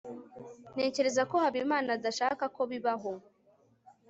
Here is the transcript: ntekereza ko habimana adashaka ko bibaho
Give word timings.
ntekereza 0.73 1.21
ko 1.29 1.35
habimana 1.43 1.89
adashaka 1.97 2.43
ko 2.55 2.61
bibaho 2.71 3.11